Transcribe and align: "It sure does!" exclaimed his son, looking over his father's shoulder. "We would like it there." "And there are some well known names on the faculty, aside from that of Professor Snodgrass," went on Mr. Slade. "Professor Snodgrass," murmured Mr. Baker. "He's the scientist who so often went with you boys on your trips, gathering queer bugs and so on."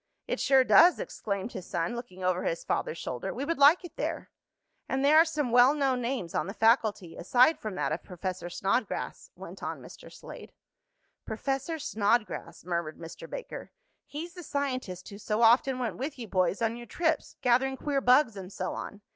"It 0.27 0.39
sure 0.39 0.63
does!" 0.63 0.99
exclaimed 0.99 1.51
his 1.51 1.67
son, 1.69 1.95
looking 1.95 2.23
over 2.23 2.43
his 2.43 2.63
father's 2.63 2.97
shoulder. 2.97 3.31
"We 3.31 3.45
would 3.45 3.59
like 3.59 3.85
it 3.85 3.97
there." 3.97 4.31
"And 4.89 5.05
there 5.05 5.17
are 5.19 5.25
some 5.25 5.51
well 5.51 5.75
known 5.75 6.01
names 6.01 6.33
on 6.33 6.47
the 6.47 6.55
faculty, 6.55 7.15
aside 7.15 7.59
from 7.59 7.75
that 7.75 7.91
of 7.91 8.01
Professor 8.03 8.49
Snodgrass," 8.49 9.29
went 9.35 9.61
on 9.61 9.79
Mr. 9.79 10.11
Slade. 10.11 10.53
"Professor 11.23 11.77
Snodgrass," 11.77 12.65
murmured 12.65 12.97
Mr. 12.97 13.29
Baker. 13.29 13.69
"He's 14.07 14.33
the 14.33 14.41
scientist 14.41 15.07
who 15.09 15.19
so 15.19 15.43
often 15.43 15.77
went 15.77 15.97
with 15.97 16.17
you 16.17 16.27
boys 16.27 16.63
on 16.63 16.77
your 16.77 16.87
trips, 16.87 17.35
gathering 17.41 17.77
queer 17.77 18.01
bugs 18.01 18.35
and 18.35 18.51
so 18.51 18.73
on." 18.73 19.01